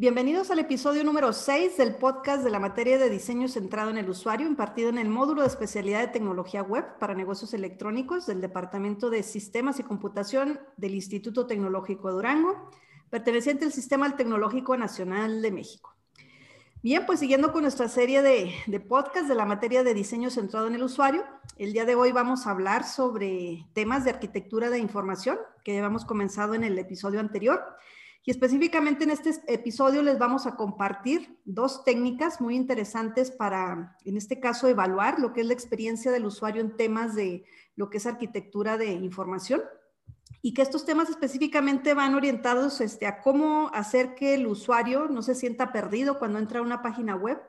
[0.00, 4.08] Bienvenidos al episodio número 6 del podcast de la materia de diseño centrado en el
[4.08, 9.10] usuario, impartido en el módulo de especialidad de tecnología web para negocios electrónicos del Departamento
[9.10, 12.70] de Sistemas y Computación del Instituto Tecnológico de Durango,
[13.10, 15.94] perteneciente al Sistema Tecnológico Nacional de México.
[16.82, 20.66] Bien, pues siguiendo con nuestra serie de, de podcast de la materia de diseño centrado
[20.66, 21.26] en el usuario,
[21.58, 26.06] el día de hoy vamos a hablar sobre temas de arquitectura de información que habíamos
[26.06, 27.60] comenzado en el episodio anterior.
[28.22, 34.18] Y específicamente en este episodio les vamos a compartir dos técnicas muy interesantes para, en
[34.18, 37.44] este caso, evaluar lo que es la experiencia del usuario en temas de
[37.76, 39.62] lo que es arquitectura de información
[40.42, 45.22] y que estos temas específicamente van orientados este, a cómo hacer que el usuario no
[45.22, 47.40] se sienta perdido cuando entra a una página web,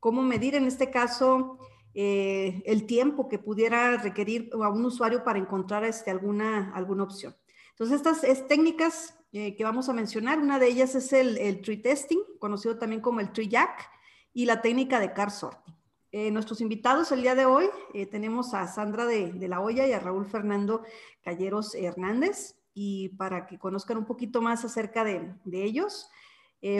[0.00, 1.58] cómo medir en este caso
[1.94, 7.36] eh, el tiempo que pudiera requerir a un usuario para encontrar este, alguna, alguna opción.
[7.70, 12.20] Entonces, estas técnicas eh, que vamos a mencionar, una de ellas es el, tree testing,
[12.38, 13.90] conocido también como el tree jack,
[14.32, 15.74] y la técnica de car sorting.
[16.12, 19.88] Eh, nuestros invitados el día de hoy eh, tenemos a Sandra de, de, la Hoya
[19.88, 20.84] y a Raúl Fernando
[21.24, 22.60] Calleros Hernández.
[22.74, 26.08] Y para que conozcan un poquito más acerca de, de ellos,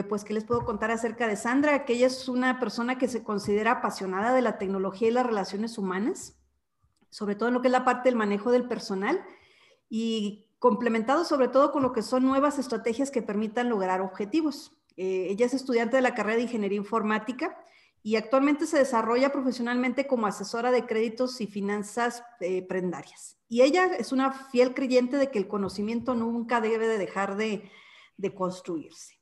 [0.07, 1.83] pues, ¿qué les puedo contar acerca de Sandra?
[1.83, 5.77] Que ella es una persona que se considera apasionada de la tecnología y las relaciones
[5.77, 6.39] humanas,
[7.09, 9.21] sobre todo en lo que es la parte del manejo del personal
[9.89, 14.75] y complementado sobre todo con lo que son nuevas estrategias que permitan lograr objetivos.
[14.97, 17.55] Eh, ella es estudiante de la carrera de Ingeniería Informática
[18.01, 23.37] y actualmente se desarrolla profesionalmente como asesora de créditos y finanzas eh, prendarias.
[23.47, 27.69] Y ella es una fiel creyente de que el conocimiento nunca debe de dejar de,
[28.17, 29.19] de construirse.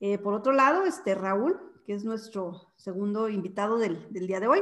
[0.00, 4.48] Eh, por otro lado, este Raúl, que es nuestro segundo invitado del, del día de
[4.48, 4.60] hoy.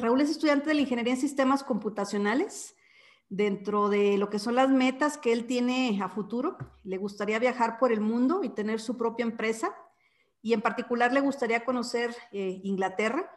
[0.00, 2.74] Raúl es estudiante de la Ingeniería en Sistemas Computacionales.
[3.30, 7.78] Dentro de lo que son las metas que él tiene a futuro, le gustaría viajar
[7.78, 9.74] por el mundo y tener su propia empresa
[10.42, 13.30] y en particular le gustaría conocer eh, Inglaterra.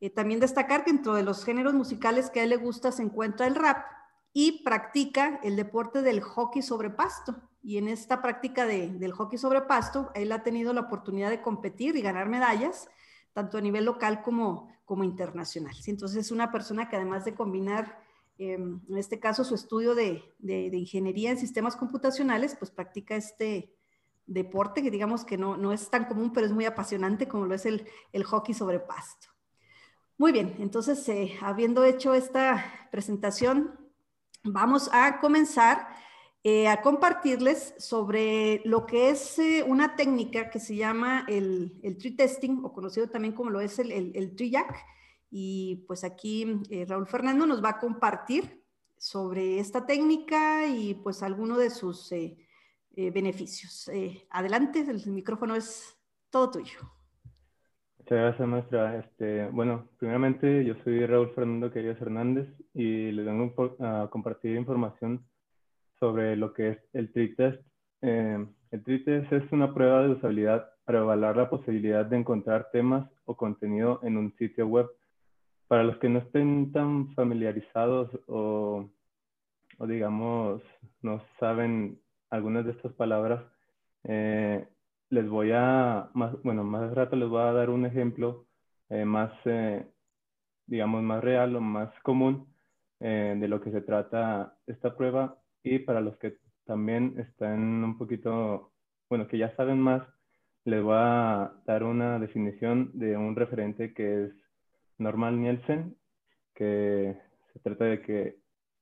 [0.00, 3.02] Eh, también destacar que dentro de los géneros musicales que a él le gusta se
[3.02, 3.84] encuentra el rap
[4.32, 7.36] y practica el deporte del hockey sobre pasto.
[7.62, 11.42] Y en esta práctica de, del hockey sobre pasto, él ha tenido la oportunidad de
[11.42, 12.88] competir y ganar medallas,
[13.32, 15.74] tanto a nivel local como, como internacional.
[15.86, 17.98] Entonces es una persona que además de combinar,
[18.38, 20.22] en este caso, su estudio de,
[20.72, 23.72] ingeniería en sistemas computacionales, pues practica este,
[24.26, 27.54] deporte que digamos que no, no es tan común, pero es muy apasionante como lo
[27.54, 29.28] es el, el hockey sobre pasto.
[30.18, 33.78] Muy bien, entonces, eh, habiendo hecho esta presentación,
[34.42, 35.88] vamos a comenzar
[36.42, 41.98] eh, a compartirles sobre lo que es eh, una técnica que se llama el, el,
[41.98, 44.84] tree testing, o conocido también como lo es el, el, el tree jack.
[45.38, 48.64] Y pues aquí eh, Raúl Fernando nos va a compartir
[48.96, 52.38] sobre esta técnica y pues alguno de sus eh,
[52.96, 53.88] eh, beneficios.
[53.88, 55.94] Eh, adelante, el micrófono es
[56.30, 56.78] todo tuyo.
[57.98, 58.98] Muchas gracias, maestra.
[59.00, 65.26] Este, bueno, primeramente yo soy Raúl Fernando Querías Hernández y les vengo a compartir información
[66.00, 67.60] sobre lo que es el tree test.
[68.00, 72.70] Eh, el tree test es una prueba de usabilidad para evaluar la posibilidad de encontrar
[72.72, 74.86] temas o contenido en un sitio web.
[75.68, 78.88] Para los que no estén tan familiarizados o,
[79.78, 80.62] o digamos,
[81.02, 82.00] no saben
[82.30, 83.42] algunas de estas palabras,
[84.04, 84.68] eh,
[85.10, 88.46] les voy a, más, bueno, más rato les voy a dar un ejemplo
[88.88, 89.86] eh, más, eh,
[90.66, 92.48] digamos, más real o más común
[93.00, 95.38] eh, de lo que se trata esta prueba.
[95.62, 98.72] Y para los que también están un poquito,
[99.08, 100.02] bueno, que ya saben más,
[100.64, 104.32] les voy a dar una definición de un referente que es
[104.98, 105.96] Norman Nielsen,
[106.54, 107.16] que
[107.52, 108.36] se trata de que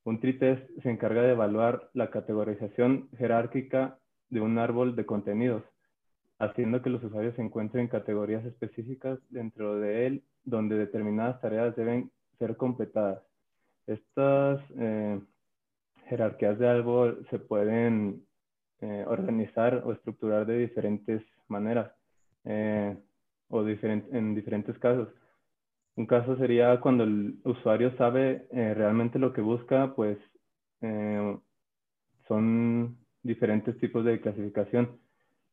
[0.04, 3.98] un tree test se encarga de evaluar la categorización jerárquica
[4.28, 5.62] de un árbol de contenidos,
[6.38, 12.56] haciendo que los usuarios encuentren categorías específicas dentro de él donde determinadas tareas deben ser
[12.56, 13.22] completadas.
[13.86, 15.20] Estas eh,
[16.08, 18.26] jerarquías de árbol se pueden
[18.80, 21.90] eh, organizar o estructurar de diferentes maneras
[22.44, 22.96] eh,
[23.48, 25.08] o diferent en diferentes casos.
[25.96, 30.18] Un caso sería cuando el usuario sabe eh, realmente lo que busca, pues
[30.80, 31.38] eh,
[32.26, 34.98] son diferentes tipos de clasificación.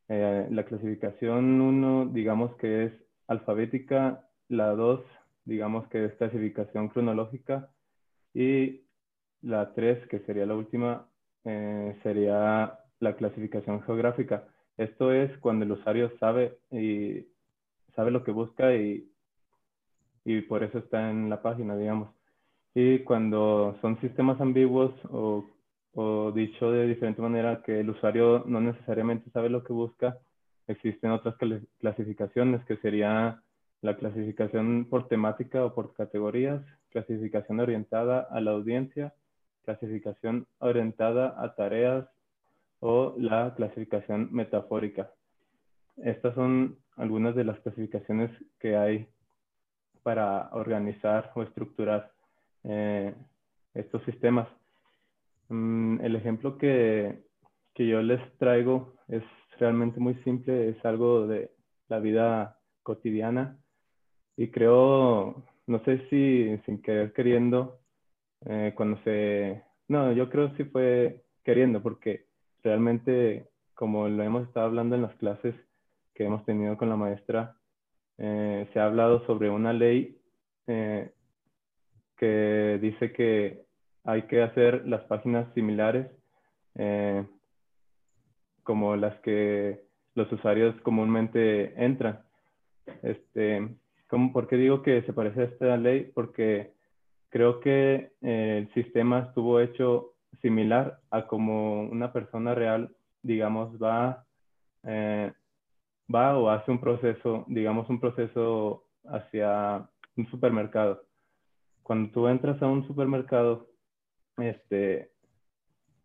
[0.10, 2.94] Eh, la clasificación 1, digamos que es
[3.28, 5.02] alfabética, la 2,
[5.46, 7.70] digamos que es clasificación cronológica,
[8.34, 8.82] y
[9.42, 11.08] la 3, que sería la última,
[12.04, 14.48] sería la clasificación geográfica.
[14.78, 17.28] Esto es cuando el usuario sabe, y,
[17.96, 19.11] sabe lo que busca y
[20.26, 22.10] y por eso está en la página, digamos.
[22.74, 25.46] Y cuando son sistemas ambiguos o,
[25.94, 30.18] o dicho de diferente manera que el usuario no necesariamente sabe lo que busca,
[30.68, 31.36] existen otras
[31.80, 33.42] clasificaciones que sería
[33.82, 39.14] la clasificación por temática o por categorías, clasificación orientada a la audiencia,
[39.66, 42.08] clasificación orientada a tareas
[42.80, 45.12] o la clasificación metafórica.
[45.98, 49.08] Estas son algunas de las clasificaciones que hay
[50.04, 52.12] para organizar o estructurar
[52.64, 53.14] eh,
[53.74, 54.48] estos sistemas.
[55.50, 57.24] Mm, el ejemplo que,
[57.74, 59.24] que yo les traigo es
[59.60, 61.52] realmente muy simple, es algo de
[61.88, 63.58] la vida cotidiana
[64.38, 67.80] y creo, no sé si sin querer queriendo,
[68.46, 69.64] eh, cuando se...
[69.88, 72.26] No, yo creo sí fue queriendo, porque
[72.64, 75.54] realmente, como lo hemos estado hablando en las clases
[76.14, 77.58] que hemos tenido con la maestra,
[78.22, 80.18] eh, se ha hablado sobre una ley
[80.68, 81.12] eh,
[82.18, 83.66] que dice que
[84.04, 86.08] hay que hacer las páginas similares
[88.64, 89.84] como las que
[90.16, 92.22] los usuarios comúnmente entran.
[93.02, 93.68] Este,
[94.10, 96.12] ¿Por qué digo que se parece a esta ley?
[96.14, 96.74] Porque
[97.30, 102.94] creo que eh, el sistema estuvo hecho similar a como una persona real,
[103.24, 104.26] digamos, va,
[104.84, 105.32] eh,
[106.14, 111.04] va o hace un proceso, digamos, un proceso hacia un supermercado.
[111.84, 113.68] Cuando tú entras a un supermercado,
[114.38, 115.12] este,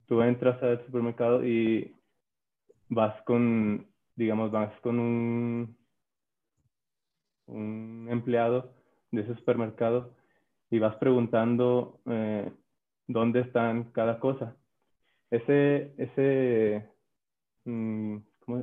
[0.06, 1.94] tú entras al supermercado y
[2.88, 5.76] vas con, digamos, vas con un
[8.10, 8.72] empleado
[9.10, 10.14] de ese supermercado
[10.70, 12.50] y vas preguntando eh,
[13.06, 14.56] dónde están cada cosa.
[15.30, 16.88] Ese, ese
[17.64, 18.16] mm,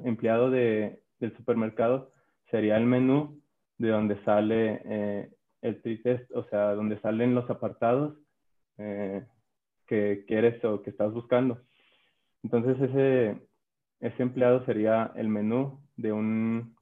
[0.06, 2.12] empleado de, del supermercado
[2.52, 3.42] sería el menú
[3.78, 8.18] de donde sale eh, el tritest, o sea, donde salen los apartados
[8.78, 9.26] eh,
[9.88, 11.62] que quieres o que estás buscando.
[12.44, 13.42] Entonces ese,
[14.02, 16.76] ese empleado sería el menú de, un,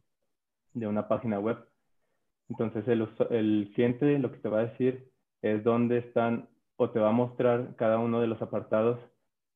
[0.74, 1.58] de una página web.
[2.50, 5.08] Entonces el, el cliente lo que te va a decir
[5.42, 9.00] es dónde están o te va a mostrar cada uno de los apartados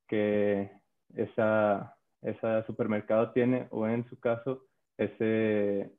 [0.07, 0.71] que
[1.15, 4.67] esa, esa supermercado tiene o en su caso
[4.97, 5.91] ese,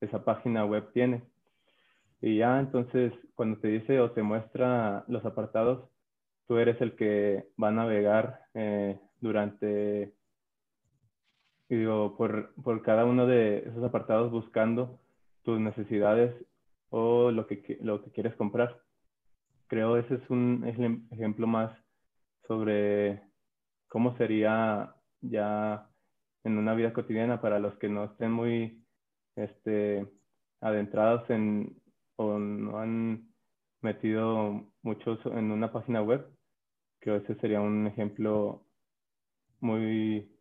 [0.00, 1.22] esa página web tiene.
[2.20, 5.88] Y ya entonces cuando te dice o te muestra los apartados,
[6.46, 10.14] tú eres el que va a navegar eh, durante,
[11.68, 14.98] digo, por, por cada uno de esos apartados buscando
[15.42, 16.34] tus necesidades
[16.90, 18.80] o lo que, lo que quieres comprar.
[19.68, 20.64] Creo ese es un
[21.10, 21.70] ejemplo más
[22.46, 23.22] sobre
[23.88, 25.87] cómo sería ya
[26.44, 28.84] en una vida cotidiana para los que no estén muy
[29.36, 30.06] este,
[30.60, 31.80] adentrados en
[32.16, 33.28] o no han
[33.80, 36.26] metido mucho en una página web.
[37.00, 38.66] Que ese sería un ejemplo
[39.60, 40.36] muy,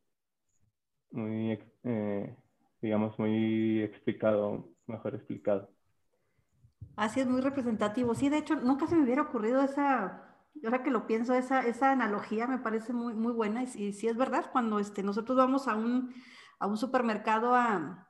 [1.12, 2.36] muy eh,
[2.82, 5.70] digamos, muy explicado mejor explicado.
[6.96, 8.16] Así es, muy representativo.
[8.16, 10.27] Sí, de hecho, nunca se me hubiera ocurrido esa,
[10.66, 13.64] ahora que lo pienso, esa, esa analogía me parece muy, muy buena.
[13.64, 16.14] Y, y sí es verdad, cuando este, nosotros vamos a un,
[16.60, 18.10] a un supermercado a,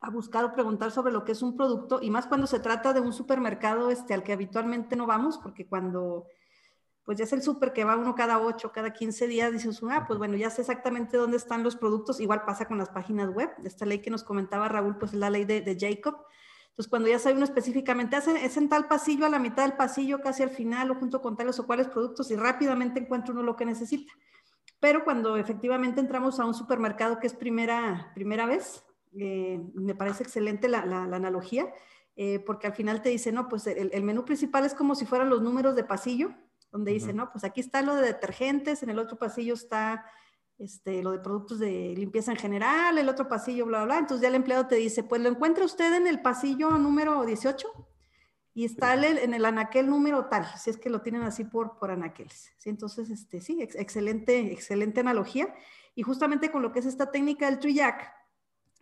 [0.00, 2.92] a, buscar o preguntar sobre lo que es un producto, y más cuando se trata
[2.92, 6.26] de un supermercado este, al que habitualmente no vamos, porque cuando
[7.08, 10.04] pues ya es el súper que va uno cada 8, cada 15 días, dices, ah,
[10.06, 13.48] pues bueno, ya sé exactamente dónde están los productos, igual pasa con las páginas web,
[13.64, 16.18] esta ley que nos comentaba Raúl, pues es la ley de, de Jacob,
[16.78, 20.20] entonces cuando ya sabe uno específicamente, es en tal pasillo, a la mitad del pasillo,
[20.20, 23.56] casi al final, o junto con tales o cuales productos, y rápidamente encuentra uno lo
[23.56, 24.12] que necesita.
[24.78, 28.84] Pero cuando efectivamente entramos a un supermercado que es primera, primera vez,
[29.18, 31.66] eh, me parece excelente la, la, analogía,
[32.14, 35.04] eh, porque al final te dice, no, pues el, el menú principal es como si
[35.04, 36.30] fueran los números de pasillo,
[36.70, 40.04] donde dice, no, pues aquí está lo de detergentes, en el otro pasillo está
[40.58, 43.98] este, lo de productos de limpieza en general, el otro pasillo, bla, bla, bla.
[43.98, 47.68] Entonces ya el empleado te dice, pues lo encuentra usted en el pasillo número 18
[48.54, 51.92] y está en el anaquel número tal, si es que lo tienen así por, por
[51.92, 52.52] anaqueles.
[52.58, 52.70] ¿sí?
[52.70, 55.54] Entonces, este, sí, excelente, excelente analogía.
[55.94, 58.12] Y justamente con lo que es esta técnica del triac,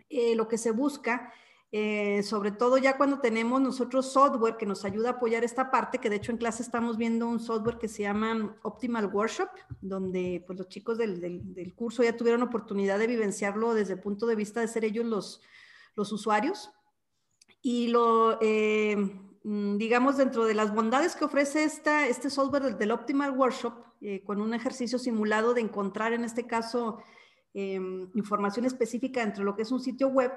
[0.08, 1.30] eh, lo que se busca
[1.78, 5.98] eh, sobre todo ya cuando tenemos nosotros software que nos ayuda a apoyar esta parte,
[5.98, 9.50] que de hecho en clase estamos viendo un software que se llama Optimal Workshop,
[9.82, 14.26] donde pues los chicos del, del, curso ya tuvieron oportunidad de vivenciarlo desde el punto
[14.26, 15.42] de vista de ser ellos los,
[15.96, 16.70] los usuarios.
[17.60, 18.96] Y lo, eh,
[19.44, 23.74] mm, digamos, dentro de las bondades que ofrece esta, este software del, del Optimal Workshop,
[24.00, 27.02] eh, con un ejercicio simulado de encontrar en este caso
[27.52, 30.30] información específica dentro de lo que es un sitio web,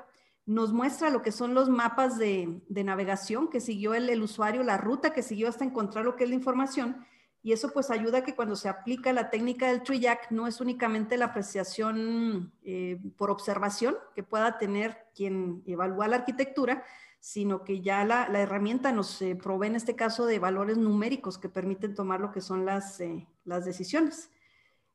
[0.46, 5.13] nos muestra lo que son los mapas de, navegación que siguió el, usuario, la ruta
[5.13, 7.05] que siguió hasta encontrar lo que es la información.
[7.41, 10.60] y eso pues ayuda a que cuando se aplica la técnica del TreeJack no es
[10.60, 16.84] únicamente la apreciación eh, por observación que pueda tener quien evalúa la arquitectura,
[17.19, 21.50] sino que ya la, herramienta nos eh, provee en este caso de valores numéricos que
[21.50, 24.29] permiten tomar lo que son las, eh, las decisiones.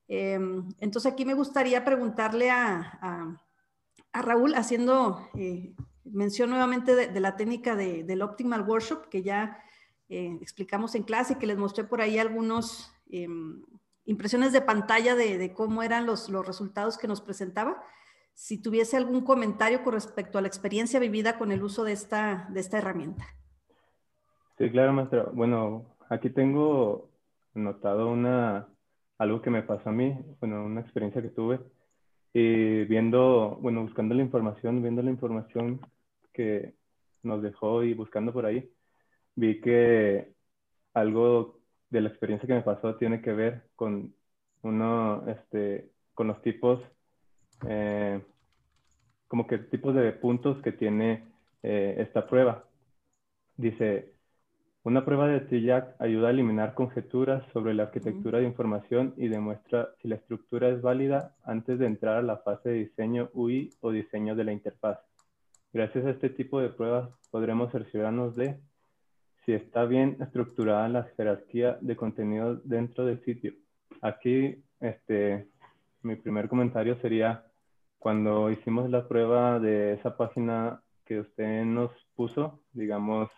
[0.08, 3.40] Em, entonces aquí me gustaría preguntarle a,
[4.12, 5.28] Raúl, haciendo
[6.04, 9.58] mención nuevamente de, la técnica del Optimal Workshop, que ya
[10.08, 13.62] eh, explicamos en clase, que les mostré por ahí algunos em,
[14.04, 17.82] impresiones de pantalla de, cómo eran los, los, resultados que nos presentaba.
[18.34, 22.48] Si tuviese algún comentario con respecto a la experiencia vivida con el uso de esta,
[22.50, 23.24] de esta herramienta.
[24.58, 25.30] Sí, claro, maestra.
[25.32, 27.10] Bueno, aquí tengo
[27.54, 28.68] notado una,
[29.18, 31.60] algo que me pasó a mí, bueno, una experiencia que tuve.
[32.34, 35.80] Y viendo, bueno, buscando la información, viendo la información
[36.32, 36.74] que
[37.22, 38.68] nos dejó y buscando por ahí,
[39.36, 40.34] vi que
[40.94, 41.60] algo
[41.90, 44.12] de la experiencia que me pasó tiene que ver con
[44.62, 46.82] uno, este, con los tipos,
[47.68, 48.20] eh,
[49.28, 51.24] como que tipos de puntos que tiene
[51.62, 52.64] eh, esta prueba.
[53.56, 54.13] Dice,
[54.84, 59.88] una prueba de TIAC ayuda a eliminar conjeturas sobre la arquitectura de información y demuestra
[60.00, 63.90] si la estructura es válida antes de entrar a la fase de diseño UI o
[63.92, 64.98] diseño de la interfaz.
[65.72, 68.60] Gracias a este tipo de pruebas podremos cerciorarnos de
[69.46, 73.54] si está bien estructurada la jerarquía de contenido dentro del sitio.
[74.02, 75.48] Aquí, este,
[76.02, 77.46] mi primer comentario sería,
[77.98, 83.30] cuando hicimos la prueba de esa página que usted nos puso, digamos,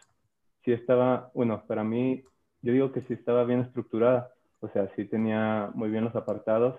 [0.66, 2.24] si estaba, bueno, para mí,
[2.60, 6.74] yo digo que sí estaba bien estructurada, o sea, sí tenía muy bien los apartados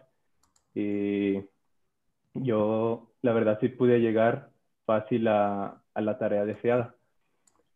[0.76, 1.42] y
[2.34, 4.50] yo, la verdad, sí pude llegar
[4.86, 6.96] fácil a, a la tarea deseada.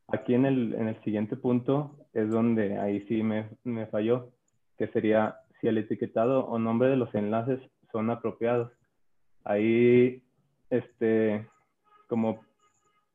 [0.09, 4.31] Aquí en el, en el siguiente punto es donde ahí sí me, me falló,
[4.77, 7.61] que sería si el etiquetado o nombre de los enlaces
[7.93, 8.69] son apropiados.
[9.45, 10.21] Ahí,
[10.69, 11.47] este,
[12.07, 12.43] como,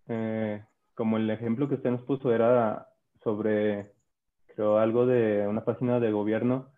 [0.08, 0.64] eh,
[0.96, 2.88] como el ejemplo que usted nos puso era
[3.22, 3.92] sobre,
[4.54, 6.70] creo, algo de una página de gobierno,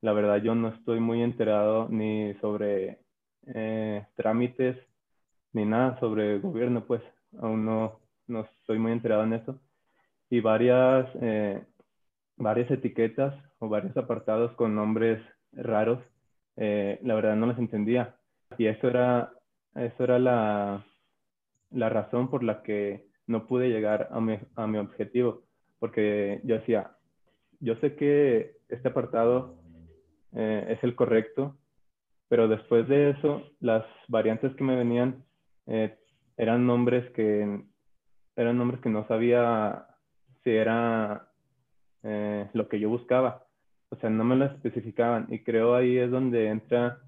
[0.00, 3.00] la verdad yo no estoy muy enterado ni sobre
[3.46, 4.76] eh, trámites
[5.52, 7.02] ni nada sobre gobierno, pues
[7.40, 9.60] aún no, no estoy muy enterado en eso,
[10.30, 11.62] y varias, eh,
[12.36, 15.22] varias etiquetas o varios apartados con nombres
[15.52, 16.00] raros,
[16.56, 18.16] eh, la verdad no los entendía.
[18.56, 19.32] Y eso era,
[19.74, 20.84] eso era la,
[21.70, 25.42] la razón por la que no pude llegar a mi, a mi objetivo,
[25.78, 26.96] porque yo decía,
[27.60, 29.56] yo sé que este apartado
[30.34, 31.56] eh, es el correcto,
[32.28, 35.24] pero después de eso, las variantes que me venían
[36.36, 37.62] eran nombres que
[38.36, 39.86] eran nombres que no sabía
[40.44, 41.28] si era
[42.04, 43.44] eh, lo que yo buscaba.
[43.90, 45.26] O sea, no me lo especificaban.
[45.28, 47.00] Y creo ahí es donde entra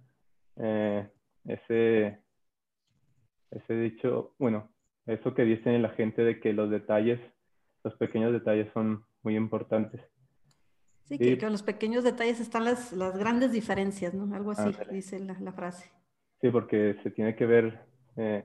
[0.57, 1.09] eh,
[1.45, 2.19] ese,
[3.53, 4.69] ese dicho, bueno,
[5.13, 7.21] eso que dice la gente de que los detalles,
[7.85, 10.01] los pequeños detalles son muy importantes.
[11.05, 14.33] Sí, que, con los pequeños detalles están las, las grandes diferencias, ¿no?
[14.35, 15.91] Algo así dice la, la, frase.
[16.41, 17.81] Sí, porque se tiene que ver
[18.17, 18.45] eh,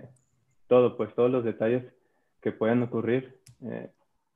[0.68, 1.84] todo, pues todos los detalles
[2.42, 3.92] que puedan ocurrir eh,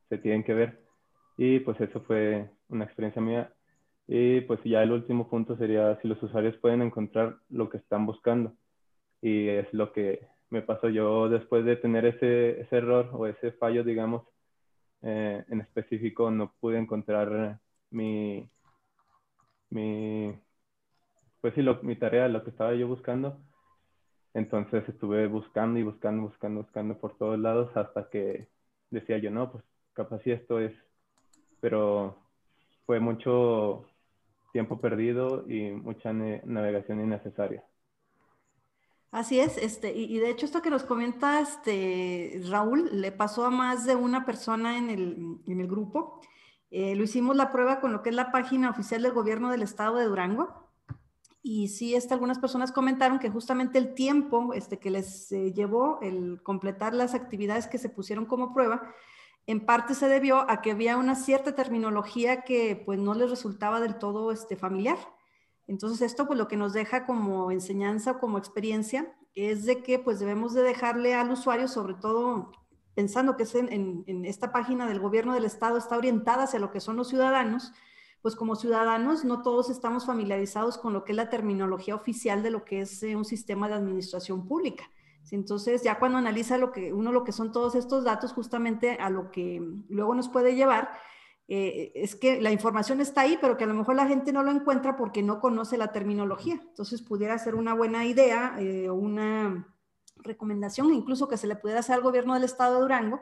[0.10, 0.84] se tienen que ver.
[1.38, 3.52] Y pues eso fue una experiencia mía.
[4.08, 8.06] Y pues ya el último punto sería si los usuarios pueden encontrar lo que están
[8.06, 8.54] buscando.
[9.22, 13.52] Y es lo que me pasó yo después de tener ese, ese error o ese
[13.54, 14.24] fallo, digamos,
[15.02, 17.60] eh, en específico no pude encontrar
[17.92, 18.50] mi,
[19.70, 20.34] mi
[21.42, 23.38] pues sí, lo, mi tarea, lo que estaba yo buscando.
[24.34, 28.48] Entonces estuve buscando y buscando, buscando, buscando por todos lados hasta que
[28.92, 29.64] decía yo, no, pues
[29.94, 30.74] capaz si esto es,
[31.62, 32.18] pero
[32.86, 33.86] fue mucho
[34.54, 37.64] tiempo perdido y mucha navegación innecesaria.
[39.12, 43.50] Así es, este, y, de hecho esto que nos comenta este, Raúl le pasó a
[43.50, 46.22] más de una persona en el, en el grupo.
[46.70, 49.64] Eh, lo hicimos la prueba con lo que es la página oficial del gobierno del
[49.64, 50.70] estado de Durango
[51.42, 56.00] y sí, este, algunas personas comentaron que justamente el tiempo este, que les eh, llevó
[56.02, 58.94] el completar las actividades que se pusieron como prueba,
[59.48, 63.80] en parte se debió a que había una cierta terminología que pues no les resultaba
[63.80, 64.98] del todo este, familiar.
[65.70, 70.20] Entonces esto pues lo que nos deja como enseñanza como experiencia es de que pues
[70.20, 72.52] debemos de dejarle al usuario, sobre todo
[72.96, 76.80] pensando que en, en esta página del gobierno del estado, está orientada hacia lo que
[76.80, 77.72] son los ciudadanos,
[78.24, 82.50] pues como ciudadanos no todos estamos familiarizados con lo que es la terminología oficial de
[82.50, 84.90] lo que es eh, un sistema de administración pública.
[85.30, 89.12] Entonces, ya cuando analiza lo que uno lo que son todos estos datos, justamente a
[89.12, 90.90] lo que luego nos puede llevar
[91.50, 94.44] eh, es que la información está ahí, pero que a lo mejor la gente no
[94.44, 96.62] lo encuentra porque no conoce la terminología.
[96.62, 98.58] Entonces pudiera ser una buena idea
[98.90, 99.76] o una
[100.18, 103.22] recomendación, incluso que se le pudiera hacer al gobierno del estado de Durango,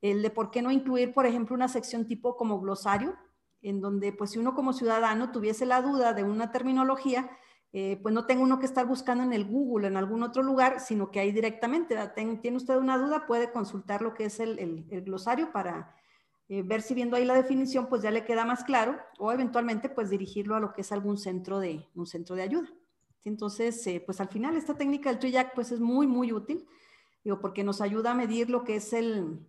[0.00, 3.16] el de por qué no incluir, por ejemplo, una sección tipo como glosario,
[3.62, 7.30] en donde pues si uno como ciudadano tuviese la duda de una terminología,
[7.72, 10.80] eh, pues no tenga uno que estar buscando en el Google, en algún otro lugar,
[10.80, 11.96] sino que ahí directamente,
[12.40, 15.94] tiene usted una duda, puede consultar lo que es el, glosario para
[16.48, 19.88] eh, ver si viendo ahí la definición, pues ya le queda más claro, o eventualmente
[19.88, 22.68] pues dirigirlo a lo que es algún centro de, un centro de ayuda.
[23.24, 26.66] Entonces, eh, pues al final esta técnica del TreeJack pues es muy, muy útil,
[27.22, 29.46] digo, porque nos ayuda a medir lo que es el,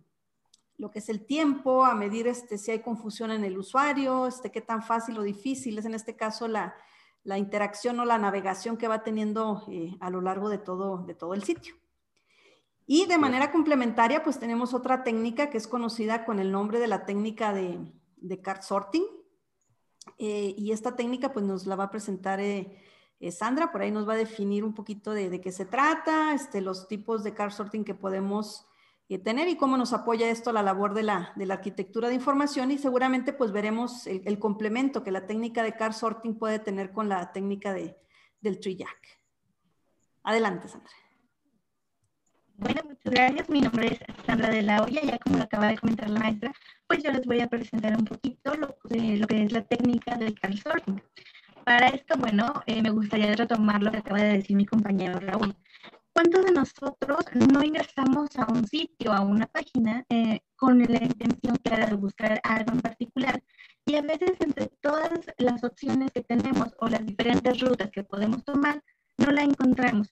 [0.76, 4.50] lo que es el tiempo, a medir este, si hay confusión en el usuario, este,
[4.50, 6.74] qué tan fácil o difícil es en este caso la,
[7.22, 11.14] la interacción o la navegación que va teniendo eh, a lo largo de todo, de
[11.14, 11.74] todo el sitio.
[12.92, 16.88] Y de manera complementaria, pues tenemos otra técnica que es conocida con el nombre de
[16.88, 17.78] la técnica de,
[18.16, 19.04] de card sorting.
[20.18, 22.82] Eh, y esta técnica pues nos la va a presentar eh,
[23.30, 26.60] Sandra, por ahí nos va a definir un poquito de, de, qué se trata, este,
[26.60, 28.66] los tipos de card sorting que podemos
[29.22, 32.16] tener y cómo nos apoya esto a la labor de la, de la arquitectura de
[32.16, 36.90] información y seguramente pues veremos el, complemento que la técnica de car sorting puede tener
[36.90, 37.96] con la técnica de,
[38.40, 39.20] del tree jack.
[40.24, 40.90] Adelante, Sandra.
[42.60, 43.48] Bueno, muchas gracias.
[43.48, 45.00] Mi nombre es Sandra de la Hoya.
[45.02, 46.52] Ya como lo acaba de comentar la maestra,
[46.86, 50.38] pues yo les voy a presentar un poquito lo, lo que es la técnica del
[50.38, 51.00] car sorting.
[51.64, 55.56] Para esto, bueno, eh, me gustaría retomar lo que acaba de decir mi compañero Raúl.
[56.12, 61.56] ¿Cuántos de nosotros no ingresamos a un sitio, a una página, eh, con la intención
[61.64, 63.42] clara de buscar algo en particular?
[63.86, 68.44] Y a veces entre todas las opciones que tenemos o las diferentes rutas que podemos
[68.44, 68.82] tomar,
[69.16, 70.08] no la encontramos.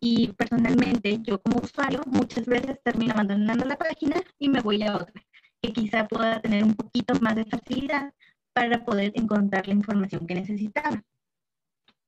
[0.00, 4.96] Y personalmente, yo como usuario, muchas veces termino abandonando la página y me voy a
[4.96, 5.22] otra,
[5.60, 8.14] que quizá pueda tener un poquito más de facilidad
[8.54, 11.04] para poder encontrar la información que necesitaba.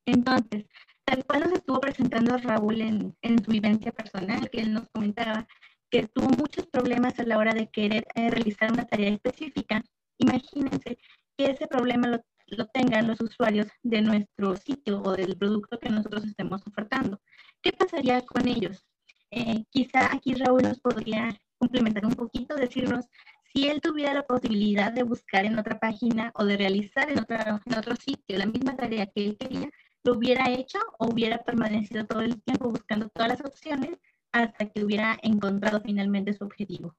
[0.06, 0.64] Entonces,
[1.04, 5.46] tal cual nos estuvo presentando Raúl en, en, su vivencia personal, que él nos comentaba
[5.90, 9.82] que tuvo muchos problemas a la hora de querer eh, realizar una tarea específica.
[10.18, 10.98] Imagínense
[11.36, 12.24] que ese problema lo,
[12.56, 17.20] lo, tengan los usuarios de nuestro sitio o del producto que nosotros estemos ofertando.
[17.60, 18.84] ¿Qué pasaría con ellos?
[19.30, 23.06] Eh, quizá aquí Raúl nos podría complementar un poquito, decirnos
[23.52, 27.60] si él tuviera la posibilidad de buscar en otra página o de realizar en, otra,
[27.64, 29.70] en otro sitio la misma tarea que él quería,
[30.04, 33.98] lo hubiera hecho o hubiera permanecido todo el tiempo buscando todas las opciones
[34.32, 36.96] hasta que hubiera encontrado finalmente su objetivo.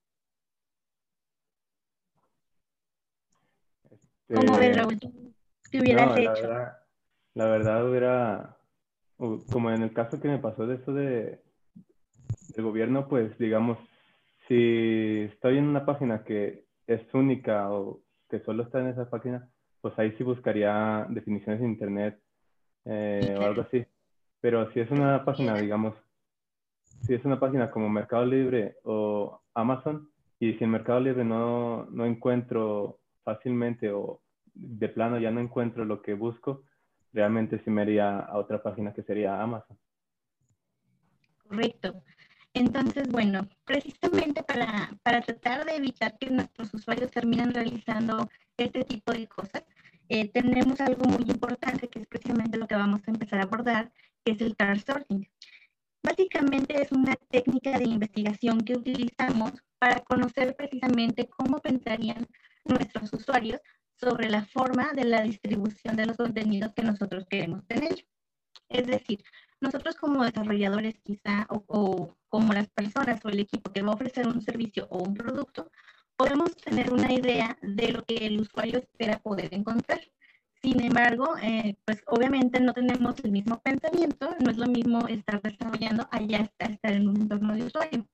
[4.27, 4.99] ¿Cómo ves, Raúl?
[5.73, 6.49] ¿Qué hubieras hecho?
[7.33, 8.57] la verdad hubiera,
[9.17, 11.41] como en el caso que me pasó de eso de,
[12.55, 13.79] del gobierno, pues digamos,
[14.47, 19.49] si estoy en una página que es única o que solo está en esa página,
[19.81, 22.19] pues ahí sí buscaría definiciones en internet
[22.85, 23.83] eh, o algo así.
[24.41, 25.95] Pero si es una página, digamos,
[27.07, 30.07] si es una página como Mercado Libre o Amazon,
[30.39, 34.22] y si en Mercado Libre no, no encuentro fácilmente o
[34.53, 36.63] de plano ya no encuentro lo que busco,
[37.11, 39.77] realmente sí me iría a otra página que sería Amazon.
[41.47, 42.03] Correcto.
[42.53, 49.11] Entonces, bueno, precisamente para, para tratar de evitar que nuestros usuarios terminen realizando este tipo
[49.11, 49.63] de cosas,
[50.09, 53.91] eh, tenemos algo muy importante que es precisamente lo que vamos a empezar a abordar,
[54.23, 55.27] que es el card sorting.
[56.03, 62.27] Básicamente es una técnica de investigación que utilizamos para conocer precisamente cómo pensarían
[62.65, 63.59] nuestros usuarios
[64.03, 68.05] sobre la forma de la distribución de los contenidos que nosotros queremos tener.
[68.69, 69.23] Es decir,
[69.61, 73.95] nosotros como desarrolladores quizá o, o, como las personas o el equipo que va a
[73.95, 75.71] ofrecer un servicio o un producto,
[76.17, 80.01] podemos tener una idea de lo que el usuario espera poder encontrar.
[80.61, 85.41] Sin embargo, eh, pues obviamente no tenemos el mismo pensamiento, no es lo mismo estar
[85.41, 88.07] desarrollando allá está estar en un entorno de usuario.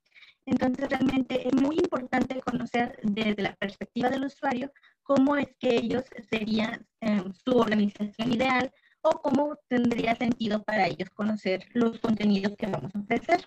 [0.46, 4.72] Entonces realmente es muy importante conocer desde la perspectiva del usuario
[5.10, 11.10] cómo es que ellos serían eh, su organización ideal o cómo tendría sentido para ellos
[11.10, 13.44] conocer los contenidos que vamos a ofrecer.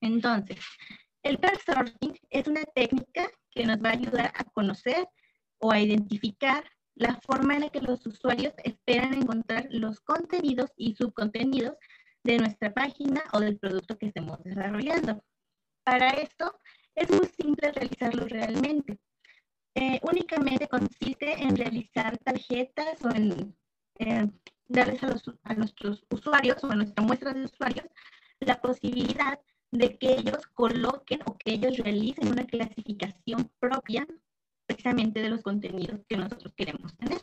[0.00, 0.58] Entonces,
[1.22, 5.06] el card sorting es una técnica que nos va a ayudar a conocer
[5.58, 6.64] o a identificar
[6.96, 11.76] la forma en la que los usuarios esperan encontrar los contenidos y subcontenidos
[12.24, 15.22] de nuestra página o del producto que estemos desarrollando.
[15.84, 16.58] Para esto
[16.96, 18.98] es muy simple realizarlo realmente.
[19.78, 23.54] Eh, únicamente consiste en realizar tarjetas o en
[23.98, 24.26] eh,
[24.68, 27.86] darles a, a nuestros usuarios o a nuestra muestra de usuarios
[28.40, 29.38] la posibilidad
[29.70, 34.06] de que ellos coloquen o que ellos realicen una clasificación propia
[34.64, 37.20] precisamente de los contenidos que nosotros queremos tener.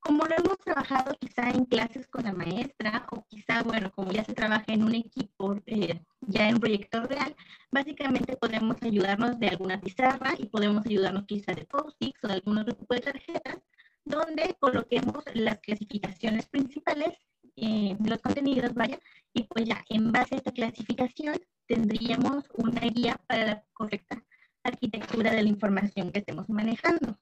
[0.00, 4.24] Como lo hemos trabajado quizá en clases con la maestra o quizá, bueno, como ya
[4.24, 7.34] se trabaja en un equipo, eh, ya en un proyecto real,
[7.70, 12.58] básicamente podemos ayudarnos de alguna pizarra y podemos ayudarnos quizá de post-its o de algún
[12.58, 13.58] otro tipo de tarjetas
[14.04, 17.14] donde coloquemos las clasificaciones principales
[17.56, 18.98] eh, de los contenidos, vaya,
[19.34, 24.24] y pues ya en base a esta clasificación tendríamos una guía para la correcta
[24.62, 27.18] arquitectura de la información que estemos manejando.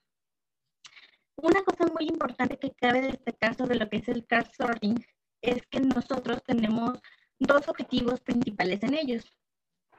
[1.37, 4.97] Una cosa muy importante que cabe destacar sobre lo que es el card sorting
[5.43, 6.99] es que nosotros tenemos
[7.39, 9.25] dos objetivos principales en ellos,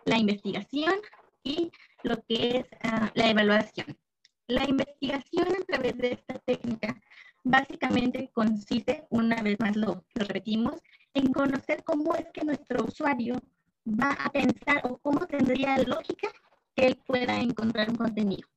[0.06, 0.96] la investigación
[1.44, 1.72] y
[2.04, 3.98] lo que es ah, la evaluación.
[4.48, 7.00] La investigación a través de esta técnica
[7.44, 10.82] básicamente consiste, una vez más lo, repetimos,
[11.14, 13.36] en conocer cómo es que nuestro usuario
[13.86, 16.30] va a pensar o cómo tendría lógica
[16.76, 18.48] que él pueda encontrar un contenido.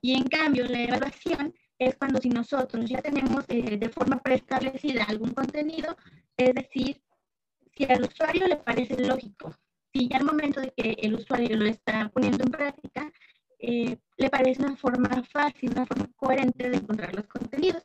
[0.00, 1.54] Y en cambio, la evaluación
[1.86, 5.96] es cuando si nosotros ya tenemos eh, de forma preestablecida algún contenido,
[6.36, 7.00] es decir,
[7.76, 9.54] si al usuario le parece lógico,
[9.92, 13.12] si ya al momento de que el usuario lo está poniendo en práctica,
[13.58, 17.82] eh, le parece una forma fácil, una forma coherente de encontrar los contenidos.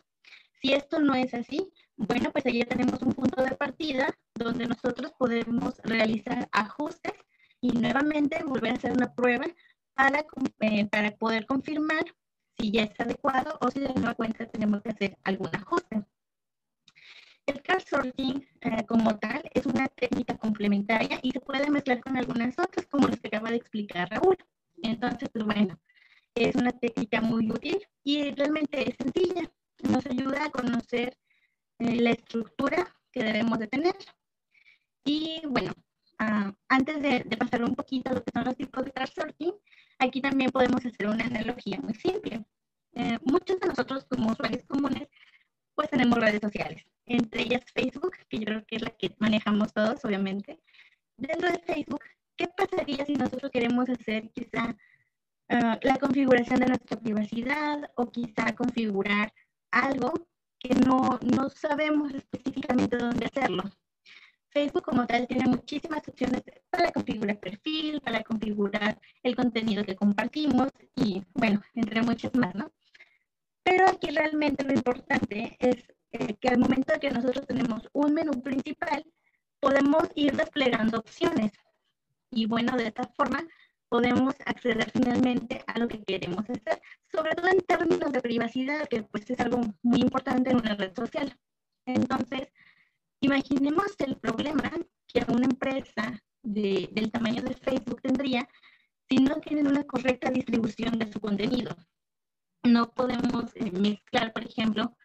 [0.61, 4.65] Si esto no es así, bueno, pues ahí ya tenemos un punto de partida donde
[4.65, 7.13] nosotros podemos realizar ajustes
[7.61, 9.45] y nuevamente volver a hacer una prueba
[9.93, 10.25] para,
[10.61, 12.05] eh, para poder confirmar
[12.59, 16.03] si ya es adecuado o si de nueva cuenta tenemos que hacer algún ajuste.
[17.45, 22.17] El card sorting eh, como tal es una técnica complementaria y se puede mezclar con
[22.17, 24.37] algunas otras como las que acaba de explicar Raúl.
[24.83, 25.79] Entonces, pues bueno,
[26.35, 29.49] es una técnica muy útil y realmente es sencilla.
[29.81, 31.17] Nos ayuda a conocer
[31.79, 33.95] eh, la estructura que debemos de tener.
[35.03, 35.73] Y bueno,
[36.19, 39.53] ah, antes de, pasar un poquito a lo que son los tipos de card sorting,
[39.99, 42.45] aquí también podemos hacer una analogía muy simple.
[42.93, 45.07] Eh, muchos de nosotros como usuarios comunes,
[45.75, 49.73] pues tenemos redes sociales, entre ellas Facebook, que yo creo que es la que manejamos
[49.73, 50.59] todos, obviamente.
[51.17, 52.01] Dentro de Facebook
[52.39, 54.75] ¿qué pasaría si nosotros queremos hacer quizá
[55.49, 59.33] ah, la configuración de nuestra privacidad o quizá configurar
[59.71, 60.13] algo
[60.57, 63.63] que no, no sabemos específicamente dónde hacerlo?
[64.49, 70.69] Facebook como tal tiene muchísimas opciones para configurar perfil, para configurar el contenido que compartimos
[70.95, 72.71] y bueno, entre muchas más, ¿no?
[73.63, 78.13] Pero aquí realmente lo importante es eh, que al momento de que nosotros tenemos un
[78.13, 79.05] menú principal,
[79.59, 81.51] podemos ir desplegando opciones.
[82.31, 83.43] Y bueno, de esta forma
[83.89, 86.81] podemos acceder finalmente a lo que queremos hacer,
[87.11, 90.93] sobre todo en términos de privacidad, que pues es algo muy importante en una red
[90.95, 91.37] social.
[91.85, 92.47] Entonces,
[93.21, 94.71] imaginemos el problema
[95.07, 98.47] que una empresa del tamaño de Facebook tendría
[99.09, 101.75] si no tienen una correcta distribución de su contenido.
[102.63, 104.95] No podemos eh, mezclar, por ejemplo,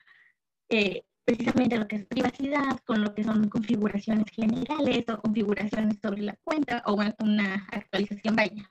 [0.69, 6.23] eh, precisamente lo que es privacidad con lo que son configuraciones generales o configuraciones sobre
[6.23, 8.71] la cuenta o una actualización vaya.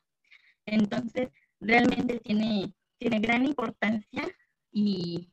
[0.65, 1.29] Entonces,
[1.59, 4.23] realmente tiene, tiene gran importancia
[4.71, 5.31] y,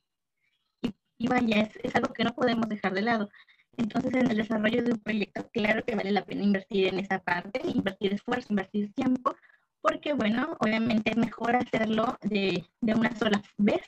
[1.18, 3.28] y, vaya, es, es, algo que no podemos dejar de lado.
[3.80, 7.18] Entonces, en el desarrollo de un proyecto, claro que vale la pena invertir en esa
[7.18, 9.34] parte, invertir esfuerzo, invertir tiempo,
[9.80, 13.82] porque, bueno, obviamente es mejor hacerlo de, de una sola vez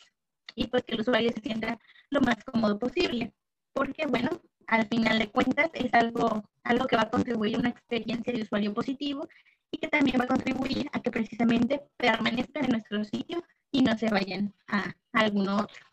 [0.54, 1.78] y pues que el usuario se sienta
[2.10, 3.32] lo más cómodo posible.
[3.74, 4.30] Porque, bueno,
[4.66, 8.42] al final de cuentas es algo, algo que va a contribuir a una experiencia de
[8.42, 9.28] usuario positivo
[9.70, 13.96] y que también va a contribuir a que precisamente permanezcan en nuestro sitio y no
[13.98, 15.91] se vayan a, algún otro.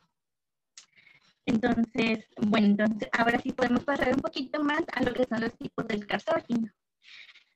[1.50, 5.58] Entonces, bueno, entonces ahora sí podemos pasar un poquito más a lo que son los
[5.58, 6.72] tipos del car sorting.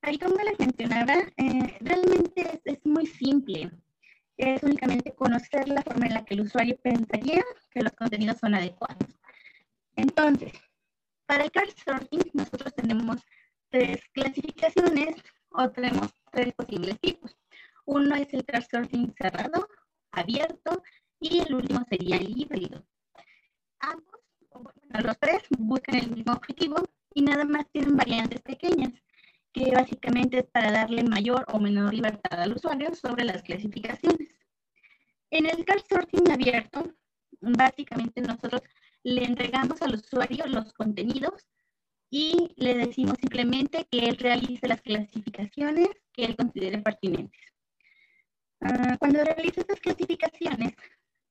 [0.02, 3.70] Ahí como les mencionaba, eh, realmente es, muy simple
[4.36, 8.56] es únicamente conocer la forma en la que el usuario pensaría que los contenidos son
[8.56, 9.08] adecuados.
[9.96, 10.54] Entonces,
[11.28, 13.18] para el card sorting nosotros tenemos
[13.70, 15.18] tres clasificaciones
[15.52, 17.38] o tenemos tres posibles tipos.
[17.86, 19.68] Uno es el card sorting cerrado,
[20.12, 20.82] abierto
[21.20, 22.84] y el último sería el híbrido.
[25.02, 26.76] Los tres buscan el mismo objetivo
[27.14, 28.94] y nada más tienen variantes pequeñas
[29.52, 34.30] que básicamente es para darle mayor o menor libertad al usuario sobre las clasificaciones.
[35.30, 36.92] En el card sorting abierto,
[37.40, 38.62] básicamente nosotros
[39.04, 41.48] le entregamos al usuario los contenidos
[42.10, 47.42] y le decimos simplemente que él realice las clasificaciones que él considere pertinentes.
[48.62, 50.74] Ah, cuando realiza estas clasificaciones,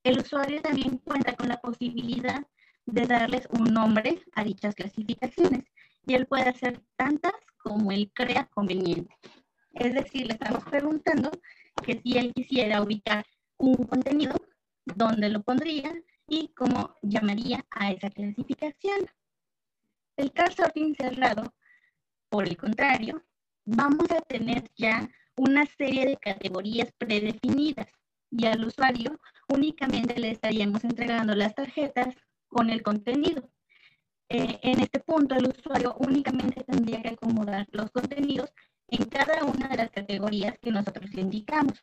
[0.05, 2.45] el usuario también cuenta con la posibilidad
[2.87, 5.65] de darles un nombre a dichas clasificaciones
[6.07, 9.17] y él puede hacer tantas como él crea conveniente.
[9.75, 11.31] Es decir, le estamos preguntando
[11.83, 13.25] que si él quisiera ubicar
[13.57, 14.35] un contenido,
[14.85, 15.93] dónde lo pondría
[16.27, 19.09] y cómo llamaría a esa clasificación.
[20.17, 21.55] El sorting cerrado,
[22.29, 23.25] por el contrario,
[23.65, 27.87] vamos a tener ya una serie de categorías predefinidas
[28.31, 29.19] y al usuario
[29.49, 32.15] únicamente le estaríamos entregando las tarjetas
[32.53, 33.49] con el contenido.
[34.29, 38.53] Eh, en este punto, el usuario únicamente tendría que acomodar los contenidos
[38.89, 41.83] en cada una de las categorías que nosotros indicamos.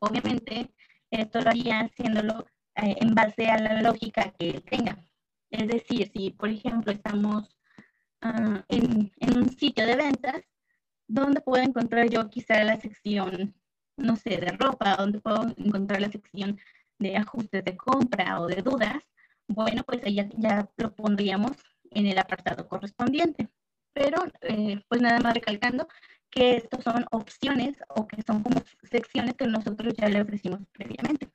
[0.00, 0.70] Obviamente,
[1.10, 4.98] esto lo haría haciéndolo eh, en base a la lógica que él tenga.
[5.50, 7.56] Es decir, si por ejemplo estamos
[8.20, 10.42] ah, en, en, un sitio de ventas,
[11.06, 13.54] ¿dónde puedo encontrar yo quizá la sección,
[13.96, 14.96] no sé, de ropa?
[14.96, 16.58] ¿Dónde puedo encontrar la sección
[16.98, 19.13] de ajustes de compra o de dudas?
[19.48, 21.52] Bueno, pues ya, ya lo pondríamos
[21.90, 23.48] en el apartado correspondiente.
[23.92, 25.88] Pero, eh, pues nada más recalcando
[26.30, 31.30] que estos son opciones o que son como secciones que nosotros ya le ofrecimos previamente.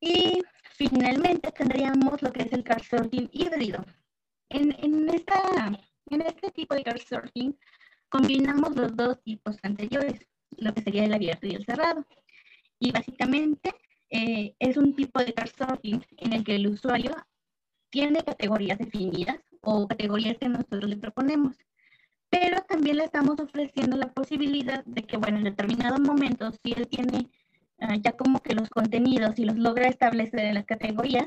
[0.00, 0.42] Y
[0.76, 3.84] finalmente tendríamos lo que es el card sorting híbrido.
[4.50, 5.40] En, en, esta,
[6.10, 7.58] en este tipo de card sorting
[8.08, 12.06] combinamos los dos tipos anteriores, lo que sería el abierto y el cerrado.
[12.78, 13.74] Y básicamente
[14.14, 17.16] eh, es un tipo de sorting en el que el usuario
[17.90, 21.56] tiene categorías definidas o categorías que nosotros le proponemos.
[22.30, 26.86] Pero también le estamos ofreciendo la posibilidad de que, bueno, en determinados momentos, si él
[26.86, 27.28] tiene
[27.80, 31.26] ah, ya como que los contenidos y los logra establecer en las categorías,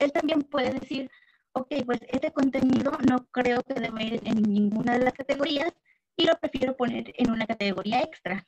[0.00, 1.08] él también puede decir,
[1.52, 5.72] ok, pues este contenido no creo que deba ir en ninguna de las categorías
[6.16, 8.44] y lo prefiero poner en una categoría extra.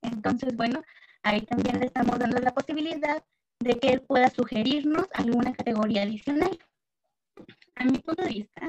[0.00, 0.82] Entonces, bueno,
[1.28, 3.22] ahí también le estamos dando la posibilidad
[3.60, 6.58] de que él pueda sugerirnos alguna categoría adicional.
[7.76, 8.62] A mi punto de vista,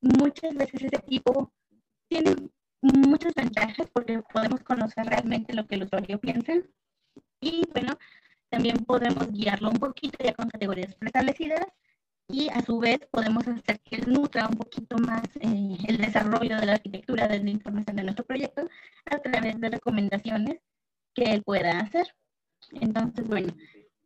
[0.00, 1.52] muchas veces ese tipo
[2.08, 2.34] tiene
[2.82, 6.54] muchas ventajas porque podemos conocer realmente lo que el usuario piensa
[7.40, 7.98] y bueno,
[8.48, 11.66] también podemos guiarlo un poquito ya con categorías preestablecidas
[12.28, 16.56] y a su vez podemos hacer que él nutra un poquito más eh, el desarrollo
[16.58, 18.68] de la arquitectura de la información de nuestro proyecto
[19.06, 20.60] a través de recomendaciones
[21.14, 22.14] que él pueda hacer.
[22.72, 23.52] Entonces, bueno,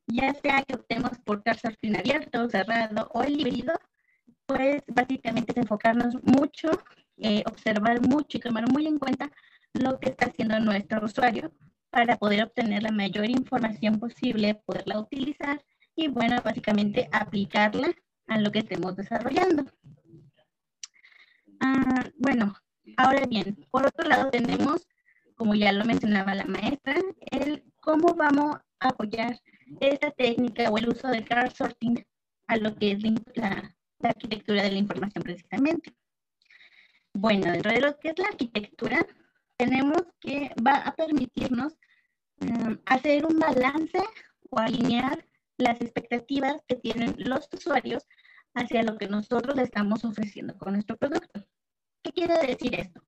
[0.07, 1.43] ya sea que optemos por
[1.81, 3.73] fin abierto, cerrado o el híbrido,
[4.47, 6.71] pues básicamente es enfocarnos mucho,
[7.17, 9.31] eh, observar mucho y tomar muy en cuenta
[9.73, 11.53] lo que está haciendo nuestro usuario
[11.91, 15.65] para poder obtener la mayor información posible, poderla utilizar
[15.97, 17.95] y, bueno, básicamente aplicarla
[18.27, 19.65] a lo que estemos desarrollando.
[21.61, 22.55] Ah, bueno,
[22.97, 24.87] ahora bien, por otro lado tenemos
[25.35, 26.97] como ya lo mencionaba la maestra,
[27.31, 29.41] el cómo vamos a apoyar
[29.81, 32.05] esta técnica o el uso del card sorting
[32.47, 33.03] a lo que es
[33.35, 35.95] la, arquitectura de la información precisamente.
[37.15, 39.07] Bueno, dentro de lo que es la arquitectura,
[39.57, 41.75] tenemos que va a permitirnos
[42.41, 43.99] um, hacer un balance
[44.51, 45.25] o alinear
[45.57, 48.07] las expectativas que tienen los usuarios
[48.55, 51.47] hacia lo que nosotros le estamos ofreciendo con nuestro producto.
[52.03, 53.03] ¿Qué quiere decir esto?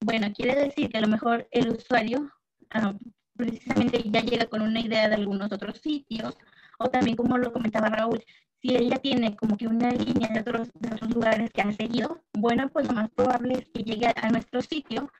[0.00, 2.30] Bueno, quiere decir que a lo mejor el usuario
[2.70, 2.94] ah,
[3.36, 6.36] precisamente ya llega con una idea de algunos otros sitios,
[6.78, 8.22] o también como lo comentaba Raúl,
[8.60, 10.68] si ella tiene como que una línea de otros,
[11.12, 15.10] lugares que ha seguido, bueno, pues lo más probable es que llegue a nuestro sitio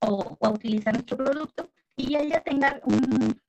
[0.00, 3.40] o, a utilizar nuestro producto y ella tenga un,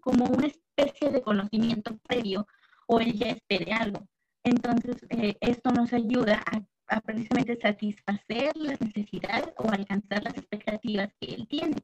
[0.00, 2.46] como una especie de conocimiento previo
[2.86, 4.06] o él ya espere algo.
[4.44, 11.08] Entonces, eh, esto nos ayuda a a precisamente satisfacer las necesidades o alcanzar las expectativas
[11.20, 11.76] que él tiene.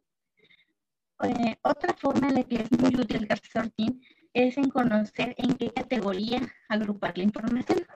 [1.22, 4.00] Eh, otra forma en la que es muy útil el sorting
[4.32, 7.86] es en conocer en qué categoría agrupar la información.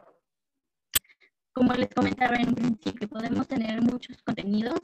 [1.52, 4.80] Como les comentaba en principio, podemos tener muchos contenidos,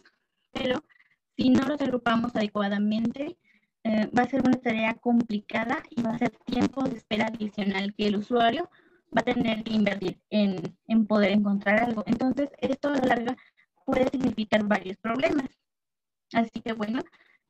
[0.52, 0.84] pero
[1.36, 3.36] si no los agrupamos adecuadamente,
[3.82, 7.94] eh, va a ser una tarea complicada y va a ser tiempo de espera adicional
[7.94, 8.70] que el usuario
[9.16, 12.04] va a tener que invertir en, en poder encontrar algo.
[12.06, 13.36] Entonces, esto a la larga
[13.84, 15.48] puede significar varios problemas.
[16.32, 17.02] Así que bueno,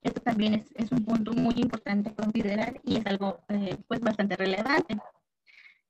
[0.03, 4.01] esto también es, es un punto muy importante a considerar y es algo eh, pues
[4.01, 4.99] bastante relevante.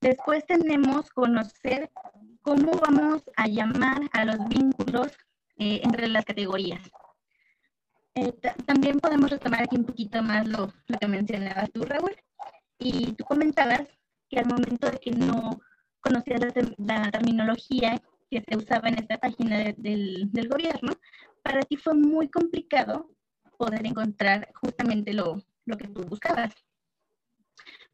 [0.01, 1.91] Después tenemos conocer
[2.43, 5.13] cómo vamos a llamar a los vínculos
[5.59, 6.81] eh, entre las categorías.
[8.15, 8.33] Eh,
[8.67, 12.17] también podemos retomar aquí un poquito más lo, lo que mencionabas tú, Raúl.
[12.79, 13.87] Y tú comentabas
[14.31, 15.61] que al momento de que no
[16.01, 16.41] conocías
[16.79, 20.93] la, terminología que se usaba en esta página del, del, gobierno,
[21.43, 23.11] para ti fue muy complicado
[23.59, 26.55] poder encontrar justamente lo, lo que tú buscabas.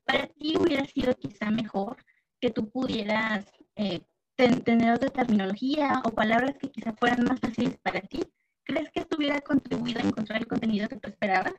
[0.04, 1.96] Para ti hubiera sido quizá mejor
[2.40, 4.02] que tú pudieras eh,
[4.36, 8.22] tener otra terminología o palabras que quizá fueran más fáciles para ti.
[8.62, 11.54] ¿Crees que esto hubiera contribuido a encontrar el contenido que tú esperabas?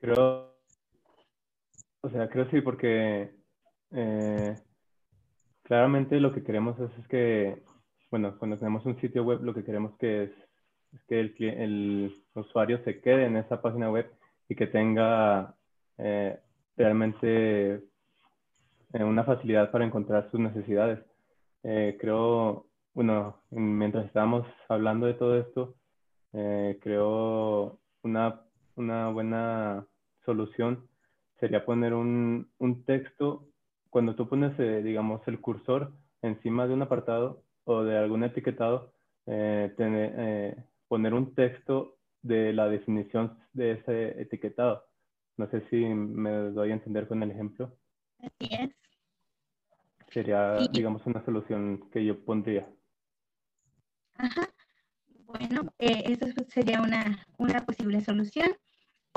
[0.00, 0.57] Creo
[2.00, 3.30] O sea, creo sí, porque
[3.90, 4.54] eh,
[5.62, 7.62] claramente lo que queremos es, que,
[8.10, 10.30] bueno, cuando tenemos un sitio web, lo que queremos que es,
[11.08, 14.10] que el, el, usuario se quede en esa página web
[14.48, 15.54] y que tenga
[15.98, 16.38] eh,
[16.76, 17.74] realmente
[18.92, 21.00] eh, una facilidad para encontrar sus necesidades.
[21.62, 25.74] creo, bueno, mientras estábamos hablando de todo esto,
[26.32, 28.40] creo una,
[28.76, 29.86] una buena
[30.24, 30.88] solución
[31.38, 33.48] sería poner un, un texto,
[33.90, 38.92] cuando tú pones, eh, digamos, el cursor encima de un apartado o de algún etiquetado,
[39.26, 44.84] eh, tener, eh, poner un texto de la definición de ese etiquetado.
[45.36, 47.72] No sé si me doy a entender con el ejemplo.
[48.18, 48.70] Así es.
[50.12, 52.68] Sería, digamos, una solución que yo pondría.
[54.14, 54.48] Ajá.
[55.26, 58.48] Bueno, eso sería una, una posible solución.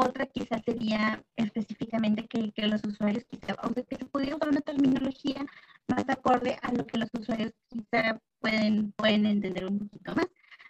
[0.03, 4.61] Otra quizás sería específicamente que, que los usuarios quizá, aunque que se pudiera usar una
[4.61, 5.45] terminología
[5.87, 10.25] más acorde a lo que los usuarios quizá pueden, pueden entender un poquito más.